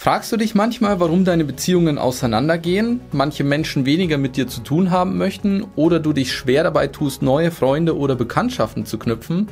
Fragst 0.00 0.32
du 0.32 0.38
dich 0.38 0.54
manchmal, 0.54 0.98
warum 0.98 1.26
deine 1.26 1.44
Beziehungen 1.44 1.98
auseinandergehen, 1.98 3.02
manche 3.12 3.44
Menschen 3.44 3.84
weniger 3.84 4.16
mit 4.16 4.38
dir 4.38 4.48
zu 4.48 4.62
tun 4.62 4.90
haben 4.90 5.18
möchten 5.18 5.66
oder 5.76 6.00
du 6.00 6.14
dich 6.14 6.32
schwer 6.32 6.62
dabei 6.62 6.86
tust, 6.86 7.20
neue 7.20 7.50
Freunde 7.50 7.94
oder 7.94 8.16
Bekanntschaften 8.16 8.86
zu 8.86 8.96
knüpfen? 8.96 9.46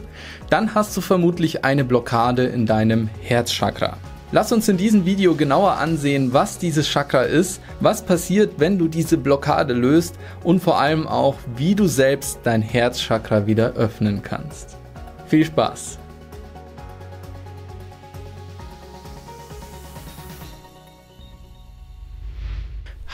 Dann 0.49 0.75
hast 0.75 0.97
du 0.97 1.03
vermutlich 1.03 1.67
eine 1.67 1.85
Blockade 1.85 2.45
in 2.45 2.65
deinem 2.65 3.11
Herzchakra. 3.21 3.99
Lass 4.33 4.51
uns 4.51 4.67
in 4.71 4.79
diesem 4.79 5.05
Video 5.05 5.35
genauer 5.35 5.73
ansehen, 5.73 6.33
was 6.33 6.57
dieses 6.57 6.89
Chakra 6.89 7.25
ist, 7.25 7.61
was 7.81 8.01
passiert, 8.01 8.55
wenn 8.57 8.79
du 8.79 8.89
diese 8.89 9.19
Blockade 9.19 9.75
löst 9.75 10.15
und 10.45 10.63
vor 10.63 10.81
allem 10.81 11.07
auch, 11.07 11.35
wie 11.57 11.75
du 11.75 11.87
selbst 11.87 12.39
dein 12.45 12.63
Herzchakra 12.63 13.47
wieder 13.47 13.75
öffnen 13.75 14.23
kannst. 14.23 14.79
Viel 15.27 15.45
Spaß! 15.45 15.99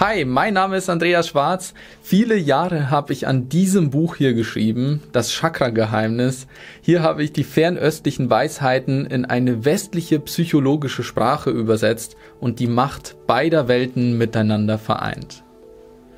Hi, 0.01 0.25
mein 0.25 0.55
Name 0.55 0.77
ist 0.77 0.91
Andreas 0.91 1.29
Schwarz. 1.29 1.73
Viele 2.03 2.37
Jahre 2.37 2.91
habe 2.91 3.13
ich 3.13 3.29
an 3.29 3.49
diesem 3.49 3.91
Buch 3.91 4.17
hier 4.17 4.35
geschrieben, 4.35 5.01
das 5.13 5.31
Chakra-Geheimnis. 5.31 6.49
Hier 6.81 7.01
habe 7.01 7.23
ich 7.23 7.33
die 7.33 7.45
fernöstlichen 7.45 8.29
Weisheiten 8.29 9.07
in 9.07 9.25
eine 9.25 9.65
westliche 9.65 10.19
psychologische 10.19 11.05
Sprache 11.05 11.51
übersetzt 11.51 12.17
und 12.41 12.59
die 12.59 12.67
Macht 12.67 13.17
beider 13.29 13.69
Welten 13.69 14.19
miteinander 14.19 14.79
vereint. 14.79 15.45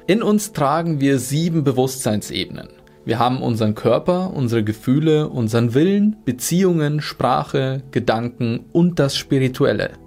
In 0.06 0.22
uns 0.22 0.54
tragen 0.54 1.02
wir 1.02 1.18
sieben 1.18 1.62
Bewusstseinsebenen. 1.62 2.68
Wir 3.04 3.18
haben 3.18 3.42
unseren 3.42 3.74
Körper, 3.74 4.32
unsere 4.32 4.64
Gefühle, 4.64 5.28
unseren 5.28 5.74
Willen, 5.74 6.16
Beziehungen, 6.24 7.02
Sprache, 7.02 7.82
Gedanken 7.90 8.64
und 8.72 8.98
das 8.98 9.18
Spirituelle. 9.18 10.05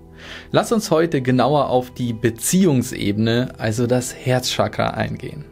Lass 0.52 0.72
uns 0.72 0.92
heute 0.92 1.22
genauer 1.22 1.70
auf 1.70 1.92
die 1.92 2.14
Beziehungsebene, 2.14 3.54
also 3.58 3.88
das 3.88 4.16
Herzchakra 4.16 4.92
eingehen. 4.92 5.46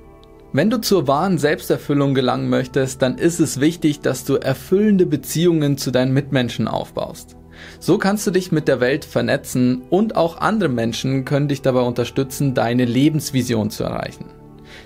Wenn 0.53 0.69
du 0.69 0.79
zur 0.79 1.07
wahren 1.07 1.37
Selbsterfüllung 1.37 2.13
gelangen 2.13 2.49
möchtest, 2.49 3.01
dann 3.01 3.17
ist 3.17 3.39
es 3.39 3.59
wichtig, 3.59 3.99
dass 3.99 4.23
du 4.23 4.35
erfüllende 4.35 5.05
Beziehungen 5.05 5.77
zu 5.77 5.91
deinen 5.91 6.13
Mitmenschen 6.13 6.67
aufbaust. 6.67 7.35
So 7.79 7.97
kannst 7.97 8.25
du 8.25 8.31
dich 8.31 8.51
mit 8.51 8.67
der 8.67 8.79
Welt 8.79 9.03
vernetzen 9.03 9.81
und 9.89 10.15
auch 10.15 10.37
andere 10.39 10.69
Menschen 10.69 11.25
können 11.25 11.47
dich 11.47 11.61
dabei 11.61 11.81
unterstützen, 11.81 12.53
deine 12.53 12.85
Lebensvision 12.85 13.69
zu 13.69 13.83
erreichen. 13.83 14.25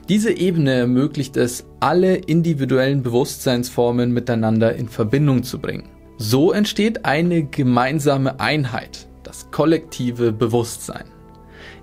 Diese 0.10 0.32
Ebene 0.32 0.74
ermöglicht 0.74 1.38
es, 1.38 1.66
alle 1.80 2.16
individuellen 2.16 3.04
Bewusstseinsformen 3.04 4.12
miteinander 4.12 4.76
in 4.76 4.90
Verbindung 4.90 5.44
zu 5.44 5.60
bringen. 5.60 5.90
So 6.18 6.52
entsteht 6.52 7.06
eine 7.06 7.44
gemeinsame 7.44 8.40
Einheit, 8.40 9.08
das 9.32 9.50
kollektive 9.50 10.34
Bewusstsein. 10.34 11.06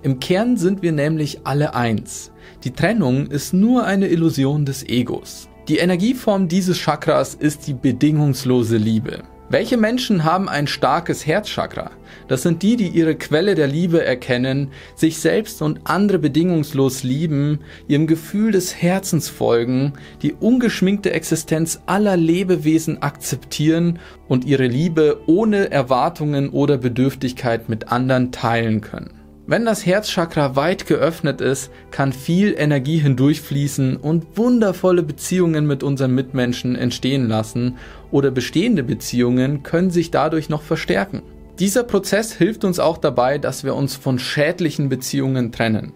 Im 0.03 0.19
Kern 0.19 0.55
sind 0.55 0.83
wir 0.83 0.91
nämlich 0.91 1.47
alle 1.47 1.73
eins. 1.73 2.31
Die 2.63 2.69
Trennung 2.69 3.25
ist 3.25 3.55
nur 3.55 3.85
eine 3.85 4.07
Illusion 4.07 4.65
des 4.65 4.87
Egos. 4.87 5.49
Die 5.67 5.77
Energieform 5.77 6.47
dieses 6.47 6.77
Chakras 6.77 7.33
ist 7.33 7.65
die 7.65 7.73
bedingungslose 7.73 8.77
Liebe. 8.77 9.23
Welche 9.51 9.77
Menschen 9.77 10.25
haben 10.25 10.47
ein 10.47 10.67
starkes 10.67 11.25
Herzchakra? 11.25 11.89
Das 12.27 12.43
sind 12.43 12.61
die, 12.61 12.75
die 12.75 12.89
ihre 12.89 13.15
Quelle 13.15 13.55
der 13.55 13.65
Liebe 13.65 14.05
erkennen, 14.05 14.69
sich 14.93 15.17
selbst 15.17 15.63
und 15.63 15.79
andere 15.85 16.19
bedingungslos 16.19 17.01
lieben, 17.01 17.61
ihrem 17.87 18.05
Gefühl 18.05 18.51
des 18.51 18.79
Herzens 18.79 19.27
folgen, 19.27 19.93
die 20.21 20.33
ungeschminkte 20.33 21.11
Existenz 21.13 21.81
aller 21.87 22.15
Lebewesen 22.15 23.01
akzeptieren 23.01 23.97
und 24.27 24.45
ihre 24.45 24.67
Liebe 24.67 25.21
ohne 25.25 25.71
Erwartungen 25.71 26.49
oder 26.49 26.77
Bedürftigkeit 26.77 27.69
mit 27.69 27.91
anderen 27.91 28.31
teilen 28.31 28.81
können. 28.81 29.18
Wenn 29.49 29.65
das 29.65 29.83
Herzchakra 29.83 30.55
weit 30.55 30.85
geöffnet 30.85 31.41
ist, 31.41 31.71
kann 31.89 32.13
viel 32.13 32.53
Energie 32.55 32.99
hindurchfließen 32.99 33.97
und 33.97 34.37
wundervolle 34.37 35.01
Beziehungen 35.01 35.65
mit 35.65 35.81
unseren 35.81 36.13
Mitmenschen 36.13 36.75
entstehen 36.75 37.27
lassen 37.27 37.77
oder 38.11 38.29
bestehende 38.29 38.83
Beziehungen 38.83 39.63
können 39.63 39.89
sich 39.89 40.11
dadurch 40.11 40.49
noch 40.49 40.61
verstärken. 40.61 41.23
Dieser 41.57 41.81
Prozess 41.81 42.31
hilft 42.31 42.63
uns 42.63 42.79
auch 42.79 42.99
dabei, 42.99 43.39
dass 43.39 43.63
wir 43.63 43.73
uns 43.73 43.95
von 43.95 44.19
schädlichen 44.19 44.87
Beziehungen 44.87 45.51
trennen. 45.51 45.93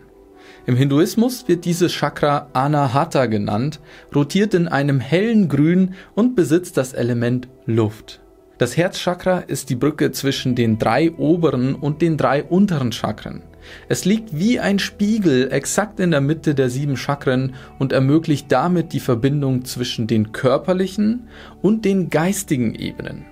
Im 0.66 0.76
Hinduismus 0.76 1.48
wird 1.48 1.66
dieses 1.66 1.92
Chakra 1.92 2.48
Anahata 2.54 3.28
genannt, 3.28 3.82
rotiert 4.16 4.56
in 4.56 4.68
einem 4.68 5.00
hellen 5.00 5.48
Grün 5.48 5.94
und 6.16 6.36
besitzt 6.36 6.76
das 6.76 6.94
Element 6.94 7.50
Luft. 7.68 8.23
Das 8.64 8.78
Herzchakra 8.78 9.40
ist 9.40 9.70
die 9.70 9.76
Brücke 9.76 10.14
zwischen 10.14 10.56
den 10.56 10.80
drei 10.80 11.12
oberen 11.12 11.76
und 11.76 12.02
den 12.02 12.16
drei 12.16 12.46
unteren 12.46 12.94
Chakren. 12.94 13.42
Es 13.90 14.06
liegt 14.06 14.40
wie 14.40 14.58
ein 14.58 14.80
Spiegel 14.80 15.52
exakt 15.52 16.00
in 16.00 16.12
der 16.12 16.22
Mitte 16.22 16.56
der 16.56 16.70
sieben 16.70 16.96
Chakren 16.96 17.56
und 17.78 17.92
ermöglicht 17.92 18.50
damit 18.54 18.94
die 18.94 19.02
Verbindung 19.02 19.66
zwischen 19.66 20.08
den 20.08 20.32
körperlichen 20.32 21.28
und 21.62 21.84
den 21.84 22.10
geistigen 22.10 22.74
Ebenen. 22.74 23.26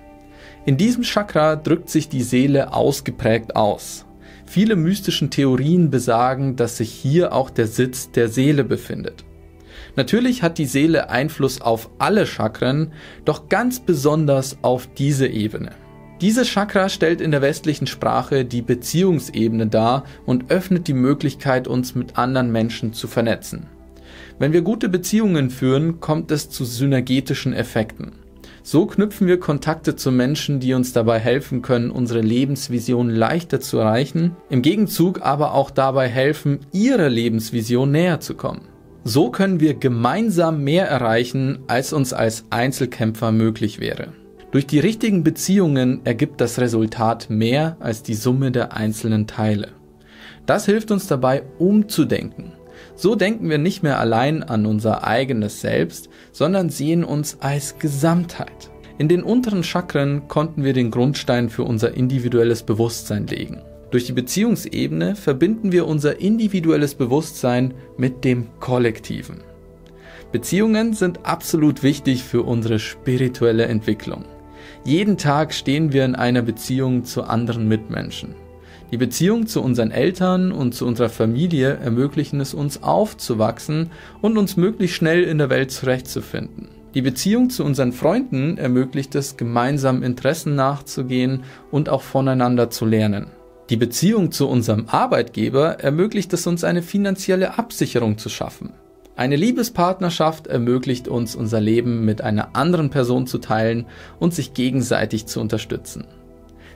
In 0.65 0.75
diesem 0.75 1.03
Chakra 1.03 1.55
drückt 1.55 1.89
sich 1.89 2.09
die 2.09 2.23
Seele 2.23 2.73
ausgeprägt 2.73 3.55
aus. 3.55 4.05
Viele 4.45 4.75
mystischen 4.75 5.29
Theorien 5.29 5.89
besagen, 5.89 6.57
dass 6.57 6.75
sich 6.75 6.91
hier 6.91 7.31
auch 7.31 7.49
der 7.49 7.67
Sitz 7.67 8.11
der 8.11 8.27
Seele 8.27 8.65
befindet. 8.65 9.23
Natürlich 9.95 10.41
hat 10.41 10.57
die 10.57 10.65
Seele 10.65 11.09
Einfluss 11.09 11.61
auf 11.61 11.89
alle 11.99 12.25
Chakren, 12.25 12.93
doch 13.25 13.49
ganz 13.49 13.79
besonders 13.79 14.57
auf 14.61 14.87
diese 14.87 15.27
Ebene. 15.27 15.71
Dieses 16.21 16.47
Chakra 16.47 16.87
stellt 16.87 17.19
in 17.19 17.31
der 17.31 17.41
westlichen 17.41 17.87
Sprache 17.87 18.45
die 18.45 18.61
Beziehungsebene 18.61 19.67
dar 19.67 20.03
und 20.25 20.51
öffnet 20.51 20.87
die 20.87 20.93
Möglichkeit, 20.93 21.67
uns 21.67 21.95
mit 21.95 22.17
anderen 22.17 22.51
Menschen 22.51 22.93
zu 22.93 23.07
vernetzen. 23.07 23.65
Wenn 24.37 24.53
wir 24.53 24.61
gute 24.61 24.87
Beziehungen 24.87 25.49
führen, 25.49 25.99
kommt 25.99 26.31
es 26.31 26.49
zu 26.49 26.63
synergetischen 26.63 27.53
Effekten. 27.53 28.13
So 28.63 28.85
knüpfen 28.85 29.25
wir 29.25 29.39
Kontakte 29.39 29.95
zu 29.95 30.11
Menschen, 30.11 30.59
die 30.59 30.75
uns 30.75 30.93
dabei 30.93 31.17
helfen 31.17 31.63
können, 31.63 31.89
unsere 31.89 32.21
Lebensvision 32.21 33.09
leichter 33.09 33.59
zu 33.59 33.79
erreichen, 33.79 34.35
im 34.49 34.61
Gegenzug 34.61 35.23
aber 35.23 35.55
auch 35.55 35.71
dabei 35.71 36.07
helfen, 36.07 36.59
ihre 36.71 37.09
Lebensvision 37.09 37.89
näher 37.89 38.19
zu 38.19 38.35
kommen. 38.35 38.70
So 39.03 39.31
können 39.31 39.59
wir 39.59 39.73
gemeinsam 39.73 40.63
mehr 40.63 40.87
erreichen, 40.87 41.59
als 41.67 41.91
uns 41.91 42.13
als 42.13 42.45
Einzelkämpfer 42.51 43.31
möglich 43.31 43.79
wäre. 43.79 44.09
Durch 44.51 44.67
die 44.67 44.79
richtigen 44.79 45.23
Beziehungen 45.23 46.01
ergibt 46.03 46.39
das 46.39 46.59
Resultat 46.59 47.29
mehr 47.29 47.77
als 47.79 48.03
die 48.03 48.13
Summe 48.13 48.51
der 48.51 48.73
einzelnen 48.73 49.25
Teile. 49.25 49.69
Das 50.45 50.65
hilft 50.65 50.91
uns 50.91 51.07
dabei, 51.07 51.43
umzudenken. 51.57 52.53
So 52.95 53.15
denken 53.15 53.49
wir 53.49 53.57
nicht 53.57 53.81
mehr 53.81 53.99
allein 53.99 54.43
an 54.43 54.65
unser 54.65 55.03
eigenes 55.03 55.61
Selbst, 55.61 56.09
sondern 56.31 56.69
sehen 56.69 57.03
uns 57.03 57.37
als 57.39 57.79
Gesamtheit. 57.79 58.69
In 58.97 59.07
den 59.07 59.23
unteren 59.23 59.63
Chakren 59.63 60.27
konnten 60.27 60.63
wir 60.63 60.73
den 60.73 60.91
Grundstein 60.91 61.49
für 61.49 61.63
unser 61.63 61.95
individuelles 61.95 62.61
Bewusstsein 62.61 63.25
legen. 63.25 63.61
Durch 63.91 64.05
die 64.05 64.13
Beziehungsebene 64.13 65.15
verbinden 65.15 65.73
wir 65.73 65.85
unser 65.85 66.21
individuelles 66.21 66.95
Bewusstsein 66.95 67.73
mit 67.97 68.23
dem 68.23 68.47
Kollektiven. 68.61 69.41
Beziehungen 70.31 70.93
sind 70.93 71.25
absolut 71.25 71.83
wichtig 71.83 72.23
für 72.23 72.43
unsere 72.43 72.79
spirituelle 72.79 73.65
Entwicklung. 73.65 74.23
Jeden 74.85 75.17
Tag 75.17 75.53
stehen 75.53 75.91
wir 75.91 76.05
in 76.05 76.15
einer 76.15 76.41
Beziehung 76.41 77.03
zu 77.03 77.23
anderen 77.23 77.67
Mitmenschen. 77.67 78.33
Die 78.91 78.97
Beziehung 78.97 79.45
zu 79.45 79.61
unseren 79.61 79.91
Eltern 79.91 80.53
und 80.53 80.73
zu 80.73 80.85
unserer 80.85 81.09
Familie 81.09 81.75
ermöglichen 81.75 82.39
es 82.39 82.53
uns 82.53 82.83
aufzuwachsen 82.83 83.89
und 84.21 84.37
uns 84.37 84.55
möglichst 84.55 84.95
schnell 84.95 85.23
in 85.23 85.37
der 85.37 85.49
Welt 85.49 85.71
zurechtzufinden. 85.71 86.69
Die 86.93 87.01
Beziehung 87.01 87.49
zu 87.49 87.63
unseren 87.63 87.91
Freunden 87.91 88.57
ermöglicht 88.57 89.15
es, 89.15 89.37
gemeinsam 89.37 90.01
Interessen 90.01 90.55
nachzugehen 90.55 91.43
und 91.71 91.89
auch 91.89 92.01
voneinander 92.01 92.69
zu 92.69 92.85
lernen. 92.85 93.27
Die 93.71 93.77
Beziehung 93.77 94.33
zu 94.33 94.49
unserem 94.49 94.89
Arbeitgeber 94.89 95.79
ermöglicht 95.79 96.33
es 96.33 96.45
uns 96.45 96.65
eine 96.65 96.81
finanzielle 96.81 97.57
Absicherung 97.57 98.17
zu 98.17 98.27
schaffen. 98.27 98.73
Eine 99.15 99.37
Liebespartnerschaft 99.37 100.47
ermöglicht 100.47 101.07
uns 101.07 101.37
unser 101.37 101.61
Leben 101.61 102.03
mit 102.03 102.21
einer 102.21 102.53
anderen 102.57 102.89
Person 102.89 103.27
zu 103.27 103.37
teilen 103.37 103.85
und 104.19 104.33
sich 104.33 104.53
gegenseitig 104.53 105.25
zu 105.25 105.39
unterstützen. 105.39 106.03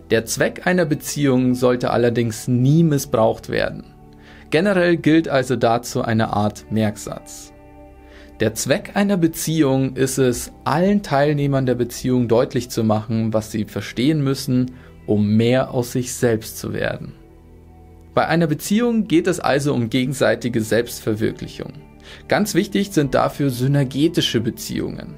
Der 0.10 0.24
Zweck 0.24 0.68
einer 0.68 0.86
Beziehung 0.86 1.54
sollte 1.54 1.92
allerdings 1.92 2.48
nie 2.48 2.86
missbraucht 2.86 3.50
werden. 3.50 3.84
Generell 4.50 4.96
gilt 4.96 5.28
also 5.28 5.58
dazu 5.58 6.02
eine 6.02 6.32
Art 6.32 6.72
Merksatz. 6.72 7.52
Der 8.40 8.54
Zweck 8.54 8.92
einer 8.94 9.18
Beziehung 9.18 9.98
ist 9.98 10.18
es, 10.18 10.54
allen 10.64 11.04
Teilnehmern 11.04 11.66
der 11.66 11.76
Beziehung 11.76 12.30
deutlich 12.30 12.70
zu 12.70 12.86
machen, 12.86 13.34
was 13.34 13.52
sie 13.52 13.66
verstehen 13.66 14.24
müssen 14.24 14.72
um 15.06 15.36
mehr 15.36 15.72
aus 15.72 15.92
sich 15.92 16.14
selbst 16.14 16.58
zu 16.58 16.74
werden. 16.74 17.14
Bei 18.14 18.28
einer 18.28 18.48
Beziehung 18.48 19.08
geht 19.08 19.28
es 19.28 19.40
also 19.40 19.74
um 19.74 19.90
gegenseitige 19.90 20.62
Selbstverwirklichung. 20.62 21.74
Ganz 22.28 22.56
wichtig 22.56 22.92
sind 22.92 23.14
dafür 23.14 23.50
synergetische 23.50 24.40
Beziehungen. 24.40 25.16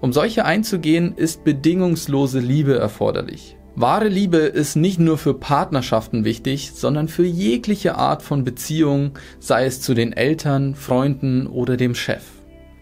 Um 0.00 0.12
solche 0.12 0.44
einzugehen, 0.44 1.14
ist 1.16 1.44
bedingungslose 1.44 2.40
Liebe 2.40 2.76
erforderlich. 2.76 3.56
Wahre 3.76 4.08
Liebe 4.08 4.36
ist 4.36 4.76
nicht 4.76 5.00
nur 5.00 5.18
für 5.18 5.34
Partnerschaften 5.34 6.24
wichtig, 6.24 6.72
sondern 6.74 7.08
für 7.08 7.24
jegliche 7.24 7.96
Art 7.96 8.22
von 8.22 8.44
Beziehung, 8.44 9.12
sei 9.40 9.64
es 9.64 9.80
zu 9.80 9.94
den 9.94 10.12
Eltern, 10.12 10.74
Freunden 10.74 11.46
oder 11.46 11.76
dem 11.76 11.94
Chef. 11.94 12.22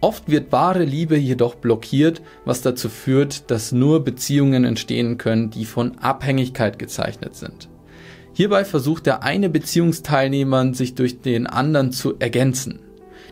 Oft 0.03 0.29
wird 0.29 0.51
wahre 0.51 0.83
Liebe 0.83 1.15
jedoch 1.15 1.55
blockiert, 1.55 2.21
was 2.43 2.61
dazu 2.61 2.89
führt, 2.89 3.49
dass 3.49 3.71
nur 3.71 4.03
Beziehungen 4.03 4.65
entstehen 4.65 5.17
können, 5.17 5.49
die 5.49 5.63
von 5.63 5.97
Abhängigkeit 5.99 6.77
gezeichnet 6.77 7.35
sind. 7.35 7.69
Hierbei 8.33 8.65
versucht 8.65 9.05
der 9.05 9.23
eine 9.23 9.47
Beziehungsteilnehmer, 9.49 10.73
sich 10.73 10.95
durch 10.95 11.21
den 11.21 11.47
anderen 11.47 11.93
zu 11.93 12.15
ergänzen. 12.19 12.79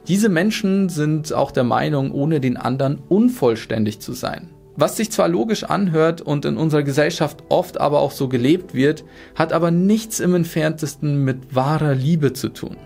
Diese 0.07 0.29
Menschen 0.29 0.87
sind 0.87 1.33
auch 1.33 1.51
der 1.51 1.65
Meinung, 1.65 2.13
ohne 2.13 2.39
den 2.39 2.55
anderen 2.55 2.99
unvollständig 3.09 3.99
zu 3.99 4.13
sein. 4.13 4.49
Was 4.77 4.95
sich 4.95 5.11
zwar 5.11 5.27
logisch 5.27 5.65
anhört 5.65 6.21
und 6.21 6.45
in 6.45 6.55
unserer 6.55 6.83
Gesellschaft 6.83 7.43
oft 7.49 7.81
aber 7.81 7.99
auch 7.99 8.11
so 8.11 8.29
gelebt 8.29 8.73
wird, 8.73 9.03
hat 9.35 9.51
aber 9.51 9.71
nichts 9.71 10.21
im 10.21 10.35
entferntesten 10.35 11.25
mit 11.25 11.53
wahrer 11.53 11.95
Liebe 11.95 12.31
zu 12.31 12.47
tun. 12.47 12.77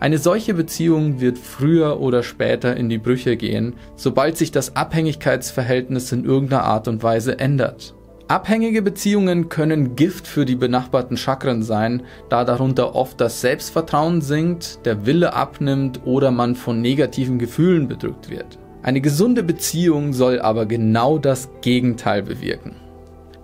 Eine 0.00 0.16
solche 0.16 0.54
Beziehung 0.54 1.20
wird 1.20 1.36
früher 1.36 2.00
oder 2.00 2.22
später 2.22 2.74
in 2.74 2.88
die 2.88 2.96
Brüche 2.96 3.36
gehen, 3.36 3.74
sobald 3.96 4.38
sich 4.38 4.50
das 4.50 4.74
Abhängigkeitsverhältnis 4.74 6.10
in 6.12 6.24
irgendeiner 6.24 6.64
Art 6.64 6.88
und 6.88 7.02
Weise 7.02 7.38
ändert. 7.38 7.94
Abhängige 8.26 8.80
Beziehungen 8.80 9.50
können 9.50 9.96
Gift 9.96 10.26
für 10.26 10.46
die 10.46 10.54
benachbarten 10.54 11.18
Chakren 11.18 11.62
sein, 11.62 12.04
da 12.30 12.44
darunter 12.44 12.94
oft 12.94 13.20
das 13.20 13.42
Selbstvertrauen 13.42 14.22
sinkt, 14.22 14.86
der 14.86 15.04
Wille 15.04 15.34
abnimmt 15.34 16.00
oder 16.06 16.30
man 16.30 16.54
von 16.54 16.80
negativen 16.80 17.38
Gefühlen 17.38 17.86
bedrückt 17.86 18.30
wird. 18.30 18.58
Eine 18.82 19.02
gesunde 19.02 19.42
Beziehung 19.42 20.14
soll 20.14 20.40
aber 20.40 20.64
genau 20.64 21.18
das 21.18 21.50
Gegenteil 21.60 22.22
bewirken. 22.22 22.76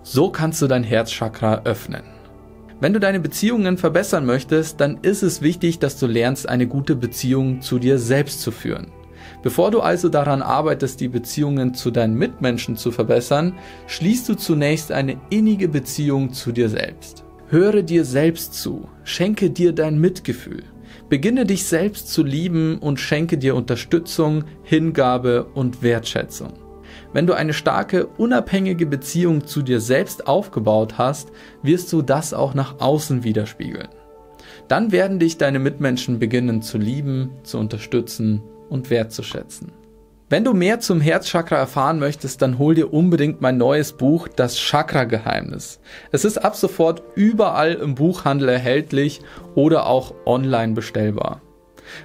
So 0.01 0.31
kannst 0.31 0.59
du 0.63 0.67
dein 0.67 0.83
Herzchakra 0.83 1.61
öffnen. 1.65 2.16
Wenn 2.79 2.93
du 2.93 2.99
deine 2.99 3.19
Beziehungen 3.19 3.77
verbessern 3.77 4.25
möchtest, 4.25 4.79
dann 4.79 4.99
ist 5.01 5.23
es 5.23 5.41
wichtig, 5.41 5.79
dass 5.79 5.97
du 5.97 6.05
lernst, 6.05 6.47
eine 6.47 6.67
gute 6.67 6.95
Beziehung 6.95 7.61
zu 7.61 7.79
dir 7.79 7.97
selbst 7.97 8.41
zu 8.41 8.51
führen. 8.51 8.91
Bevor 9.41 9.71
du 9.71 9.79
also 9.79 10.09
daran 10.09 10.43
arbeitest, 10.43 10.99
die 10.99 11.07
Beziehungen 11.07 11.73
zu 11.73 11.89
deinen 11.89 12.13
Mitmenschen 12.13 12.77
zu 12.77 12.91
verbessern, 12.91 13.55
schließt 13.87 14.29
du 14.29 14.35
zunächst 14.35 14.91
eine 14.91 15.19
innige 15.31 15.67
Beziehung 15.67 16.33
zu 16.33 16.51
dir 16.51 16.69
selbst. 16.69 17.23
Höre 17.49 17.81
dir 17.81 18.05
selbst 18.05 18.53
zu, 18.53 18.87
schenke 19.03 19.49
dir 19.49 19.73
dein 19.73 19.99
Mitgefühl. 19.99 20.63
Beginne 21.09 21.45
dich 21.45 21.65
selbst 21.65 22.09
zu 22.09 22.23
lieben 22.23 22.77
und 22.77 22.99
schenke 22.99 23.39
dir 23.39 23.55
Unterstützung, 23.55 24.43
Hingabe 24.63 25.45
und 25.55 25.81
Wertschätzung. 25.81 26.66
Wenn 27.17 27.25
du 27.25 27.33
eine 27.33 27.53
starke, 27.53 28.05
unabhängige 28.05 28.85
Beziehung 28.85 29.47
zu 29.47 29.63
dir 29.63 29.81
selbst 29.81 30.27
aufgebaut 30.27 30.99
hast, 30.99 31.31
wirst 31.63 31.91
du 31.91 32.03
das 32.03 32.31
auch 32.31 32.53
nach 32.53 32.79
außen 32.79 33.23
widerspiegeln. 33.23 33.87
Dann 34.67 34.91
werden 34.91 35.17
dich 35.17 35.39
deine 35.39 35.57
Mitmenschen 35.57 36.19
beginnen 36.19 36.61
zu 36.61 36.77
lieben, 36.77 37.31
zu 37.41 37.57
unterstützen 37.57 38.43
und 38.69 38.91
wertzuschätzen. 38.91 39.71
Wenn 40.29 40.43
du 40.43 40.53
mehr 40.53 40.79
zum 40.79 41.01
Herzchakra 41.01 41.55
erfahren 41.55 41.97
möchtest, 41.97 42.43
dann 42.43 42.59
hol 42.59 42.75
dir 42.75 42.93
unbedingt 42.93 43.41
mein 43.41 43.57
neues 43.57 43.93
Buch 43.93 44.27
Das 44.27 44.55
Chakra 44.55 45.05
Geheimnis. 45.05 45.79
Es 46.11 46.23
ist 46.23 46.37
ab 46.37 46.55
sofort 46.55 47.01
überall 47.15 47.73
im 47.73 47.95
Buchhandel 47.95 48.47
erhältlich 48.47 49.21
oder 49.55 49.87
auch 49.87 50.13
online 50.27 50.73
bestellbar. 50.73 51.41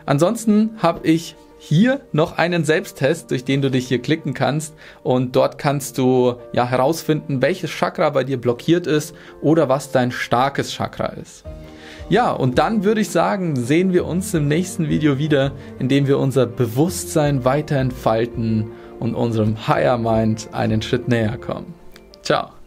Ansonsten 0.06 0.70
habe 0.78 1.06
ich 1.06 1.36
hier 1.64 2.00
noch 2.10 2.38
einen 2.38 2.64
Selbsttest, 2.64 3.30
durch 3.30 3.44
den 3.44 3.62
du 3.62 3.70
dich 3.70 3.86
hier 3.86 4.02
klicken 4.02 4.34
kannst 4.34 4.74
und 5.04 5.36
dort 5.36 5.58
kannst 5.58 5.96
du 5.96 6.34
ja 6.52 6.66
herausfinden, 6.66 7.40
welches 7.40 7.70
Chakra 7.70 8.10
bei 8.10 8.24
dir 8.24 8.40
blockiert 8.40 8.88
ist 8.88 9.14
oder 9.40 9.68
was 9.68 9.92
dein 9.92 10.10
starkes 10.10 10.72
Chakra 10.72 11.06
ist. 11.06 11.44
Ja, 12.08 12.32
und 12.32 12.58
dann 12.58 12.82
würde 12.82 13.00
ich 13.00 13.10
sagen, 13.10 13.54
sehen 13.54 13.92
wir 13.92 14.06
uns 14.06 14.34
im 14.34 14.48
nächsten 14.48 14.88
Video 14.88 15.18
wieder, 15.18 15.52
in 15.78 15.88
dem 15.88 16.08
wir 16.08 16.18
unser 16.18 16.46
Bewusstsein 16.46 17.44
weiter 17.44 17.76
entfalten 17.76 18.72
und 18.98 19.14
unserem 19.14 19.68
Higher 19.68 19.98
Mind 19.98 20.48
einen 20.50 20.82
Schritt 20.82 21.06
näher 21.06 21.38
kommen. 21.38 21.74
Ciao. 22.22 22.61